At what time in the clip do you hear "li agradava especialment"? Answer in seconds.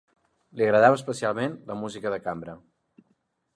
0.59-1.53